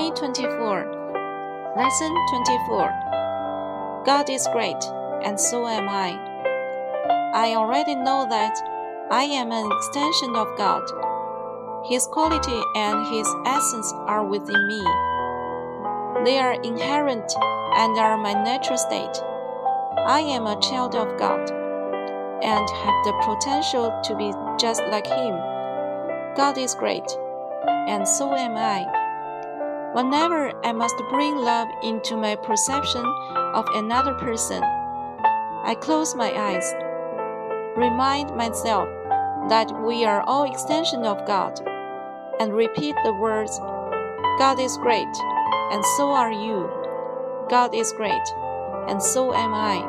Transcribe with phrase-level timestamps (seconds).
[0.00, 4.02] Day 24, Lesson 24.
[4.06, 4.82] God is great,
[5.22, 6.16] and so am I.
[7.34, 8.56] I already know that
[9.10, 10.84] I am an extension of God.
[11.84, 14.80] His quality and His essence are within me.
[16.24, 17.30] They are inherent
[17.76, 19.22] and are my natural state.
[20.06, 21.50] I am a child of God
[22.42, 25.36] and have the potential to be just like Him.
[26.36, 27.18] God is great,
[27.86, 28.99] and so am I.
[29.92, 33.04] Whenever I must bring love into my perception
[33.34, 36.72] of another person, I close my eyes,
[37.76, 38.88] remind myself
[39.48, 41.58] that we are all extension of God,
[42.38, 43.58] and repeat the words,
[44.38, 45.12] God is great,
[45.72, 46.70] and so are you.
[47.50, 48.28] God is great,
[48.86, 49.82] and so am I.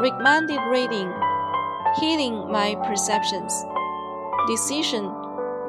[0.00, 1.12] Recommended reading,
[2.00, 3.66] healing my perceptions,
[4.48, 5.12] decision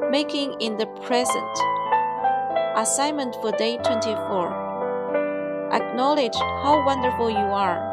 [0.10, 1.77] making in the present.
[2.77, 5.71] Assignment for day 24.
[5.73, 7.91] Acknowledge how wonderful you are.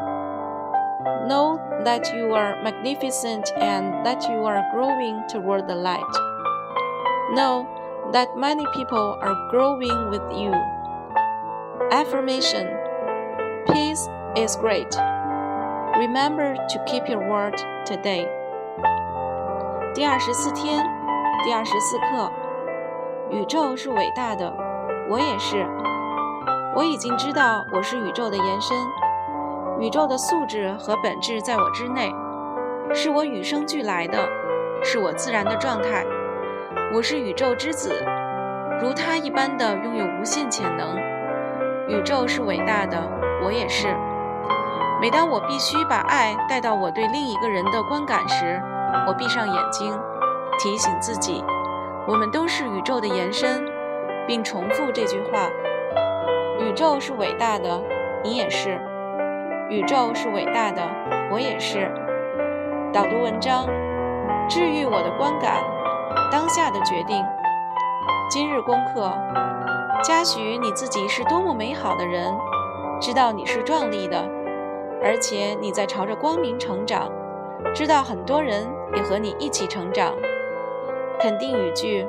[1.26, 6.12] Know that you are magnificent and that you are growing toward the light.
[7.32, 7.66] Know
[8.12, 10.52] that many people are growing with you.
[11.90, 12.68] Affirmation
[13.66, 14.94] Peace is great.
[15.98, 18.26] Remember to keep your word today.
[19.94, 20.84] 第二十四天，
[21.44, 22.30] 第二十四课，
[23.30, 24.63] 宇宙是伟大的。
[25.07, 25.67] 我也是，
[26.75, 28.75] 我已经知道我是宇宙的延伸，
[29.79, 32.11] 宇宙的素质和本质在我之内，
[32.91, 34.27] 是我与生俱来的，
[34.83, 36.03] 是我自然的状态。
[36.91, 38.03] 我是宇宙之子，
[38.81, 40.97] 如他一般的拥有无限潜能。
[41.87, 42.99] 宇宙是伟大的，
[43.43, 43.95] 我也是。
[44.99, 48.59] 每当我必须把爱带到我对另一个人的观感时，
[49.07, 49.95] 我闭上眼睛，
[50.57, 51.43] 提醒自己，
[52.07, 53.74] 我们都是宇宙的延伸。
[54.27, 55.49] 并重复这句话
[56.59, 57.81] ：“宇宙是伟大的，
[58.23, 58.79] 你也是；
[59.69, 60.81] 宇宙是伟大的，
[61.31, 61.91] 我也是。”
[62.93, 63.67] 导读文章：
[64.47, 65.63] 治愈我的观感，
[66.31, 67.23] 当下的决定。
[68.29, 69.11] 今日功课：
[70.03, 72.33] 嘉许你自己是多么美好的人，
[72.99, 74.17] 知道你是壮丽的，
[75.03, 77.11] 而且你在朝着光明成长，
[77.73, 80.13] 知道很多人也和你一起成长。
[81.19, 82.07] 肯定语句。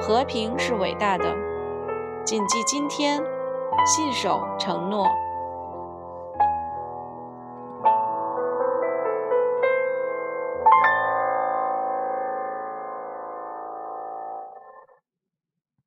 [0.00, 1.24] 和平是伟大的，
[2.24, 3.22] 谨记今天，
[3.86, 5.06] 信守承诺。